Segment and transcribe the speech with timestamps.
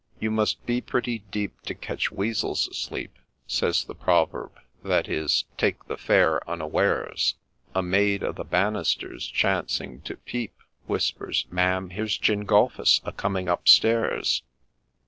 [0.19, 5.85] 'You must be pretty deep to catch weazels asleep,' Says the proverb: that is' take
[5.85, 7.35] the Fair unawares;'
[7.75, 10.55] A maid o'er the banisters chancing to peep,
[10.87, 14.41] Whispers,' Ma'am, here 's Gengulphus a coming up stairs.'